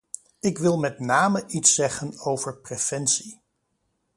[0.39, 3.39] Ik wil met name iets zeggen over preventie.